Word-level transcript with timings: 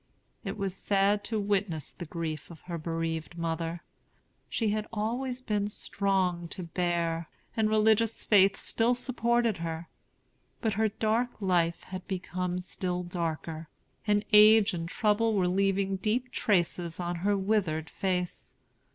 It 0.43 0.57
was 0.57 0.73
sad 0.73 1.23
to 1.25 1.39
witness 1.39 1.91
the 1.91 2.07
grief 2.07 2.49
of 2.49 2.61
her 2.61 2.79
bereaved 2.79 3.37
mother. 3.37 3.83
She 4.49 4.69
had 4.69 4.87
always 4.91 5.41
been 5.43 5.67
strong 5.67 6.47
to 6.47 6.63
bear, 6.63 7.29
and 7.55 7.69
religious 7.69 8.23
faith 8.23 8.55
still 8.57 8.95
supported 8.95 9.57
her; 9.57 9.89
but 10.59 10.73
her 10.73 10.89
dark 10.89 11.39
life 11.39 11.83
had 11.83 12.07
become 12.07 12.57
still 12.57 13.03
darker, 13.03 13.69
and 14.07 14.25
age 14.33 14.73
and 14.73 14.89
trouble 14.89 15.35
were 15.35 15.47
leaving 15.47 15.97
deep 15.97 16.31
traces 16.31 16.99
on 16.99 17.17
her 17.17 17.37
withered 17.37 17.87
face. 17.87 18.53